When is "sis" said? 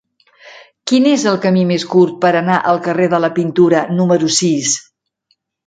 4.41-4.77